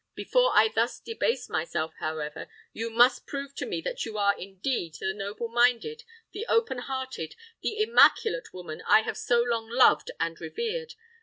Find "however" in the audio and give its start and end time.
1.99-2.47